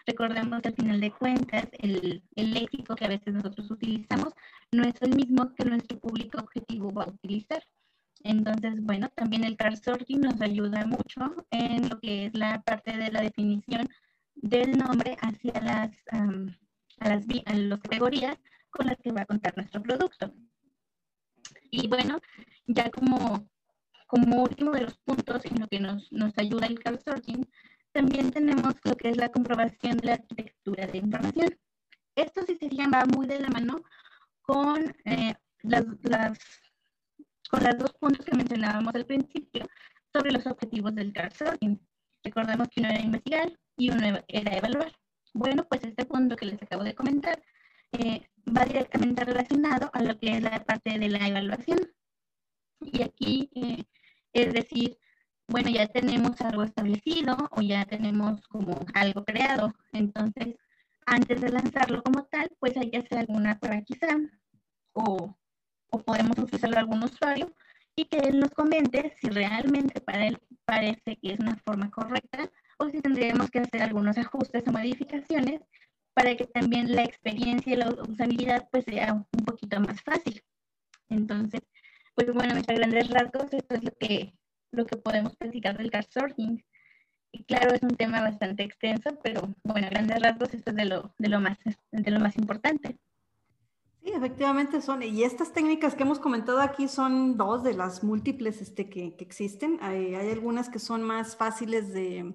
[0.05, 4.33] Recordemos que al final de cuentas el, el léxico que a veces nosotros utilizamos
[4.73, 7.63] no es el mismo que nuestro público objetivo va a utilizar.
[8.23, 12.97] Entonces, bueno, también el card sorting nos ayuda mucho en lo que es la parte
[12.97, 13.87] de la definición
[14.35, 15.91] del nombre hacia las,
[16.99, 18.37] a las, a las categorías
[18.71, 20.33] con las que va a contar nuestro producto.
[21.69, 22.19] Y bueno,
[22.67, 23.47] ya como,
[24.07, 27.47] como último de los puntos en lo que nos, nos ayuda el crowdsourcing,
[27.91, 31.57] también tenemos lo que es la comprobación de la arquitectura de información.
[32.15, 33.83] Esto sí sería va muy de la mano
[34.41, 36.39] con, eh, las, las,
[37.49, 39.67] con los dos puntos que mencionábamos al principio
[40.11, 41.79] sobre los objetivos del crowdsourcing.
[42.23, 44.91] Recordemos que uno era investigar y uno era evaluar.
[45.33, 47.41] Bueno, pues este punto que les acabo de comentar
[47.93, 51.79] eh, va directamente relacionado a lo que es la parte de la evaluación.
[52.81, 53.83] Y aquí, eh,
[54.33, 54.97] es decir,
[55.47, 59.73] bueno, ya tenemos algo establecido o ya tenemos como algo creado.
[59.91, 60.55] Entonces,
[61.05, 64.07] antes de lanzarlo como tal, pues hay que hacer alguna prueba quizá
[64.93, 65.37] o,
[65.89, 67.53] o podemos utilizarlo a algún usuario
[67.95, 72.49] y que él nos comente si realmente para él parece que es una forma correcta
[72.77, 75.61] o si tendríamos que hacer algunos ajustes o modificaciones
[76.13, 80.41] para que también la experiencia y la usabilidad pues sea un poquito más fácil.
[81.09, 81.61] Entonces,
[82.15, 84.33] pues bueno, a grandes rasgos, esto es lo que,
[84.71, 86.63] lo que podemos platicar del car sorting.
[87.33, 90.85] Y claro, es un tema bastante extenso, pero bueno, a grandes rasgos esto es de
[90.85, 91.57] lo, de lo, más,
[91.91, 92.97] de lo más importante.
[94.03, 98.61] Sí, efectivamente son, y estas técnicas que hemos comentado aquí son dos de las múltiples
[98.61, 99.77] este, que, que existen.
[99.81, 102.33] Hay, hay, algunas que son más fáciles de,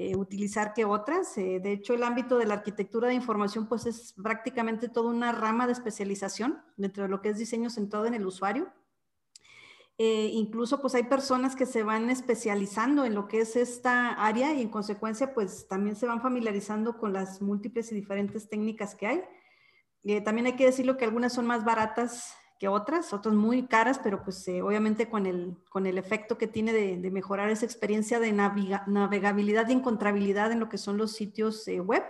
[0.00, 1.36] eh, utilizar que otras.
[1.38, 5.32] Eh, de hecho, el ámbito de la arquitectura de información pues es prácticamente toda una
[5.32, 8.72] rama de especialización dentro de lo que es diseño centrado en el usuario.
[9.98, 14.54] Eh, incluso pues hay personas que se van especializando en lo que es esta área
[14.54, 19.08] y en consecuencia pues también se van familiarizando con las múltiples y diferentes técnicas que
[19.08, 19.24] hay.
[20.24, 24.22] también hay que decirlo que algunas son más baratas que otras, otras muy caras, pero
[24.24, 28.32] pues eh, obviamente con el, con el efecto que tiene de, mejorar esa experiencia de
[28.32, 32.02] navegabilidad y encontrabilidad en lo que son los sitios eh, web.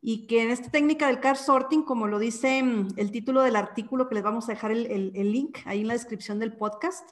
[0.00, 3.56] Y que en esta técnica del car sorting, como lo dice mm, el título del
[3.56, 7.10] artículo, que les vamos a dejar el, el, link ahí en la descripción del podcast,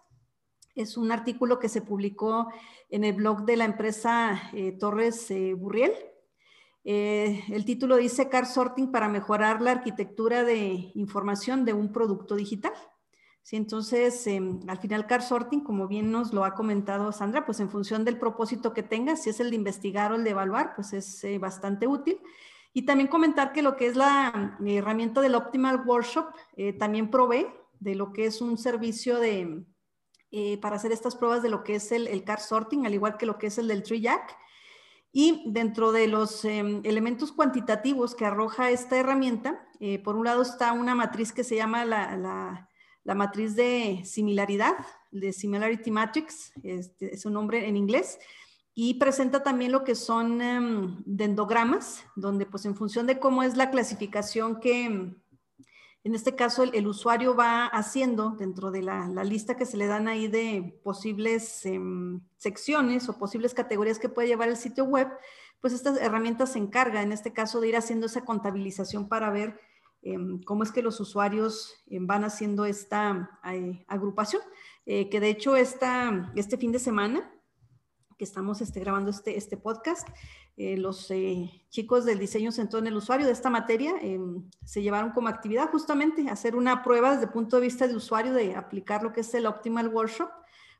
[0.77, 2.53] es un artículo que se publicó
[2.88, 5.93] en el blog de la empresa eh, Torres Burriel,
[6.85, 12.37] eh, el título dice Car Sorting para mejorar la arquitectura de información de un producto
[12.37, 12.75] digital.
[13.42, 17.61] Sí, entonces, em, al final, Car Sorting, como bien nos lo ha comentado Sandra, pues
[17.61, 20.75] en función del propósito que tenga, si es el de investigar o el de evaluar,
[20.75, 22.20] pues es eh, bastante útil.
[22.73, 27.47] Y también comentar que lo que es la herramienta del Optimal Workshop eh, también provee
[27.81, 29.64] de lo que es un servicio de,
[30.61, 33.27] para hacer estas pruebas de lo que es el, el, car sorting, al igual que
[33.27, 34.37] lo que es el del tree jack.
[35.16, 40.42] Y dentro de los em, elementos cuantitativos que arroja esta herramienta, eh, por un lado
[40.42, 42.69] está una matriz que se llama la,
[43.15, 44.75] matriz de similaridad,
[45.12, 48.19] de Similarity Matrix, este, es un nombre en inglés,
[48.75, 53.56] y presenta también lo que son em, dendogramas, donde pues en función de cómo es
[53.56, 55.15] la clasificación que,
[56.05, 60.07] en este caso, el, usuario va haciendo dentro de la, lista que se le dan
[60.07, 65.09] ahí de posibles em, secciones o posibles categorías que puede llevar el sitio web,
[65.63, 69.59] pues estas herramientas se encargan, en este caso, de ir haciendo esa contabilización para ver
[70.02, 73.40] em, cómo es que los usuarios em, van haciendo esta
[73.88, 74.42] agrupación.
[74.85, 77.33] Eh, que de hecho esta, este fin de semana
[78.17, 80.08] que estamos este, grabando este, este podcast.
[80.56, 84.83] Eh, los eh, chicos del diseño centrado en el usuario de esta materia em, se
[84.83, 88.54] llevaron como actividad justamente hacer una prueba desde el punto de vista de usuario de
[88.54, 90.31] aplicar lo que es el Optimal Workshop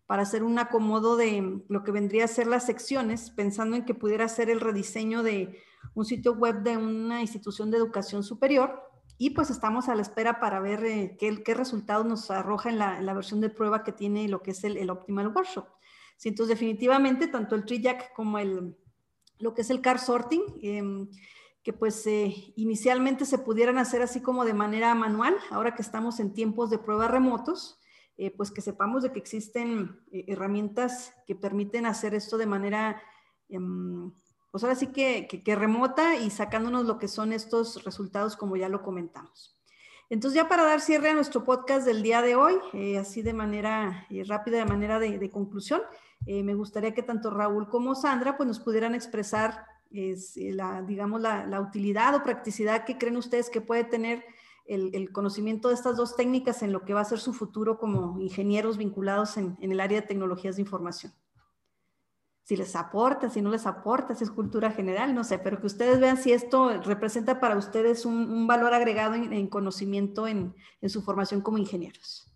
[0.07, 3.95] para hacer un acomodo de lo que vendría a ser las secciones, pensando en que
[3.95, 5.59] pudiera ser el rediseño de
[5.95, 8.80] un sitio web de una institución de educación superior.
[9.16, 12.78] Y pues estamos a la espera para ver eh, qué, qué, resultados nos arroja en
[12.78, 15.66] la, versión de prueba que tiene lo que es el Optimal Workshop.
[16.17, 18.77] Sí, entonces definitivamente tanto el tree jack como el,
[19.39, 21.09] lo que es el car sorting, eh,
[21.65, 26.21] que pues eh, inicialmente se pudieran hacer así como de manera manual, ahora que estamos
[26.21, 27.81] en tiempos de pruebas remotos,
[28.19, 33.03] eh, pues que sepamos de que existen eh, herramientas que permiten hacer esto de manera,
[33.49, 34.12] em,
[34.53, 38.69] pues ahora sí que, que, remota y sacándonos lo que son estos resultados como ya
[38.69, 39.53] lo comentamos.
[40.11, 43.32] Entonces ya para dar cierre a nuestro podcast del día de hoy, eh, así de
[43.32, 45.82] manera rápida, de manera de, conclusión,
[46.26, 51.61] me gustaría que tanto Raúl como Sandra pues nos pudieran expresar es, la, digamos, la
[51.61, 54.24] utilidad o practicidad que creen ustedes que puede tener
[54.66, 58.18] el, conocimiento de estas dos técnicas en lo que va a ser su futuro como
[58.20, 61.12] ingenieros vinculados en, el área de tecnologías de información.
[62.45, 65.66] Si les aporta, si no les aporta, si es cultura general, no sé, pero que
[65.66, 71.01] ustedes vean si esto representa para ustedes un, valor agregado en, conocimiento en, en, su
[71.01, 72.30] formación como ingenieros.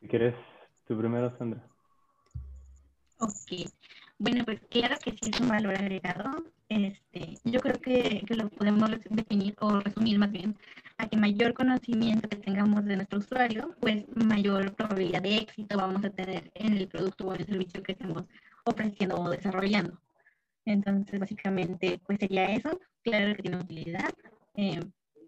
[0.00, 0.34] Si quieres,
[0.86, 1.66] tú primero, Sandra.
[3.18, 3.70] Ok.
[4.20, 6.44] Bueno, pues claro que sí es un valor agregado.
[6.68, 10.58] Este, yo creo que, que, lo podemos definir o resumir más bien
[10.98, 16.04] a que mayor conocimiento que tengamos de nuestro usuario, pues mayor probabilidad de éxito vamos
[16.04, 18.24] a tener en el producto o en el servicio que estemos
[18.64, 19.98] ofreciendo o desarrollando.
[20.66, 22.78] Entonces, básicamente, pues sería eso.
[23.02, 24.12] Claro que tiene utilidad.
[24.54, 24.80] Eh,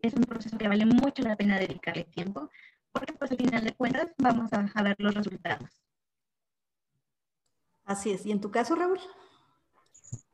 [0.03, 2.51] es un proceso que vale mucho la pena dedicarle tiempo,
[2.93, 5.83] porque pues al final de cuentas vamos a, a ver los resultados.
[7.93, 8.25] Así es.
[8.25, 8.99] ¿Y en tu caso, Raúl?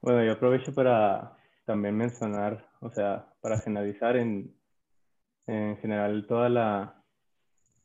[0.01, 1.37] Bueno, yo aprovecho para
[1.67, 4.55] también mencionar, o sea, para generalizar en,
[5.49, 7.03] en general toda la,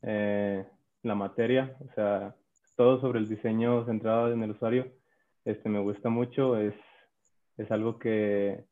[0.02, 0.64] eh,
[1.02, 2.36] la materia, o sea,
[2.76, 4.92] todo sobre el diseño centrado en el usuario,
[5.44, 6.76] este, me gusta mucho, es,
[7.56, 8.64] es algo que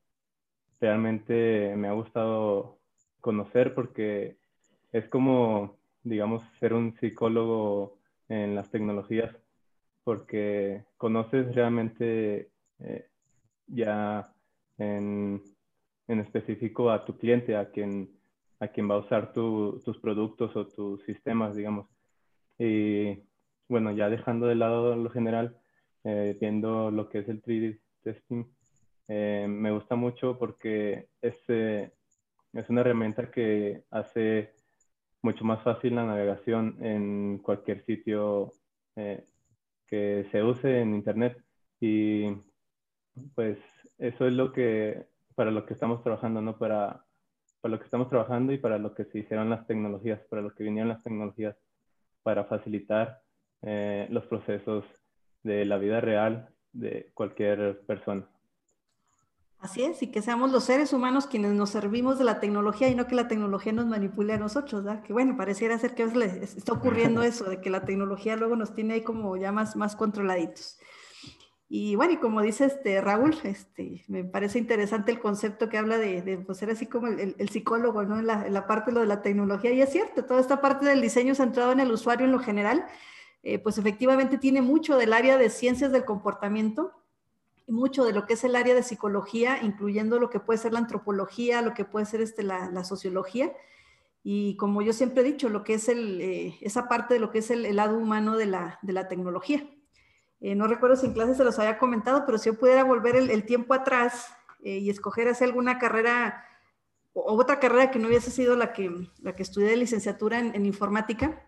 [0.81, 2.79] realmente me ha gustado
[3.21, 4.37] conocer porque
[4.93, 7.99] es como, digamos, ser un psicólogo
[8.29, 9.35] en las tecnologías
[10.05, 12.51] porque conoces realmente
[12.81, 13.07] eh,
[13.67, 14.33] ya
[14.79, 15.43] en,
[16.09, 18.11] en, específico a tu cliente, a quien,
[18.61, 21.89] a quien va a usar tu, tus productos o tus sistemas, digamos.
[22.59, 23.23] Y
[23.69, 25.57] bueno, ya dejando de lado lo general,
[26.05, 28.45] eh, viendo lo que es el 3D testing,
[29.09, 34.53] eh, me gusta mucho porque es, es una herramienta que hace
[35.23, 38.53] mucho más fácil la navegación en cualquier sitio
[39.93, 41.37] que se use en Internet.
[41.79, 42.35] Y
[43.35, 43.59] pues
[43.99, 46.57] eso es lo que, para lo que estamos trabajando, ¿no?
[46.57, 47.05] Para,
[47.61, 50.55] para lo que estamos trabajando y para lo que se hicieron las tecnologías, para lo
[50.55, 51.57] que vinieron las tecnologías,
[52.23, 53.21] para facilitar
[53.61, 54.87] eh, los procesos
[55.43, 58.27] de la vida real de cualquier persona.
[59.63, 62.97] Así es, y que seamos los seres humanos quienes nos servimos de la tecnología y
[62.97, 65.05] no que la tecnología nos manipule a nosotros, ¿verdad?
[65.05, 68.57] Que bueno, pareciera ser que a veces está ocurriendo eso, de que la tecnología luego
[68.57, 70.81] nos tiene ahí como ya más, más controladitos.
[71.69, 75.97] Y bueno, y como dice este Raúl, este, me parece interesante el concepto que habla
[75.97, 78.19] de, de pues, ser así como el, el, psicólogo, ¿no?
[78.19, 79.71] En la, en la, parte de lo de la tecnología.
[79.71, 82.85] Y es cierto, toda esta parte del diseño centrado en el usuario en lo general,
[83.45, 86.93] eh, pues efectivamente tiene mucho del área de ciencias del comportamiento,
[87.69, 90.81] mucho de lo que es el área de psicología, incluyendo lo que puede ser la
[90.81, 93.53] antropología, lo que puede ser este, la, sociología.
[94.23, 97.31] Y como yo siempre he dicho, lo que es el, eh, esa parte de lo
[97.31, 99.69] que es el, lado humano de la, de la tecnología.
[100.41, 103.17] Eh, no recuerdo si en clase se los había comentado, pero si yo pudiera volver
[103.17, 106.45] el, tiempo atrás eh, y escoger hacer alguna carrera
[107.13, 108.91] o otra carrera que no hubiese sido la que,
[109.21, 111.45] la que estudié de licenciatura en, en informática,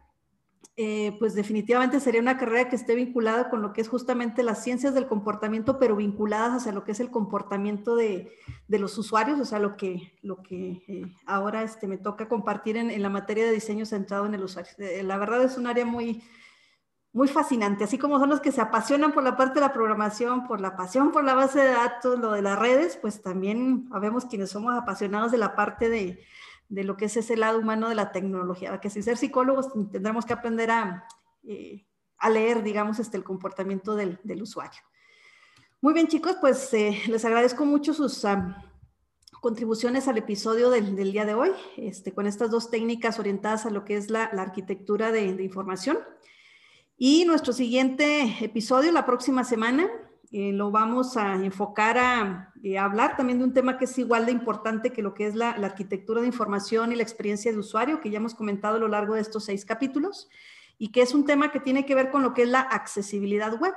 [0.76, 4.64] eh, pues definitivamente sería una carrera que esté vinculada con lo que es justamente las
[4.64, 8.32] ciencias del comportamiento, pero vinculadas hacia lo que es el comportamiento de,
[8.66, 12.76] de los usuarios, o sea, lo que, lo que eh, ahora este, me toca compartir
[12.76, 14.72] en, en, la materia de diseño centrado en el usuario.
[14.78, 16.24] Eh, la verdad es un área muy,
[17.12, 20.44] muy fascinante, así como son los que se apasionan por la parte de la programación,
[20.48, 24.24] por la pasión por la base de datos, lo de las redes, pues también sabemos
[24.24, 26.18] quienes somos apasionados de la parte de
[26.68, 30.24] de lo que es ese lado humano de la tecnología, que sin ser psicólogos tendremos
[30.24, 31.06] que aprender a,
[31.44, 31.86] eh,
[32.18, 34.80] a leer, digamos, este, el comportamiento del, del usuario.
[35.84, 38.24] Muy bien, chicos, pues eh, les agradezco mucho sus
[39.42, 43.70] contribuciones al episodio del, del, día de hoy, este, con estas dos técnicas orientadas a
[43.70, 45.98] lo que es la, arquitectura de, información.
[46.96, 49.90] Y nuestro siguiente episodio, la próxima semana,
[50.36, 54.26] eh, lo vamos a enfocar a, eh, hablar también de un tema que es igual
[54.26, 58.00] de importante que lo que es la, arquitectura de información y la experiencia de usuario,
[58.00, 60.28] que ya hemos comentado a lo largo de estos seis capítulos,
[60.76, 63.56] y que es un tema que tiene que ver con lo que es la accesibilidad
[63.60, 63.74] web,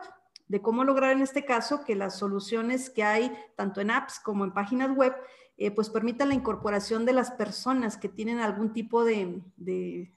[0.47, 4.43] de cómo lograr en este caso que las soluciones que hay tanto en apps como
[4.43, 5.14] en páginas web,
[5.58, 9.43] eh, pues permitan la incorporación de las personas que tienen algún tipo de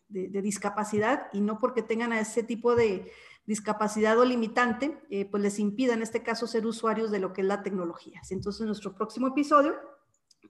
[0.08, 3.12] discapacidad y no porque tengan a ese tipo de
[3.50, 7.40] discapacidad o limitante, eh, pues les impida en este caso ser usuarios de lo que
[7.40, 8.20] es la tecnología.
[8.30, 9.74] Entonces, nuestro próximo episodio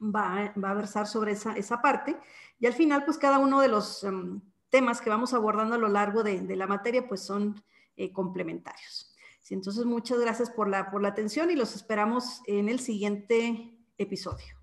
[0.03, 2.19] va, a versar sobre esa, esa, parte
[2.59, 5.89] y al final, pues cada uno de los em, temas que vamos abordando a lo
[5.89, 7.65] largo de, la materia, pues son
[7.97, 9.15] eh, complementarios.
[9.49, 14.60] entonces, muchas gracias por la, por la atención y los esperamos en el siguiente episodio.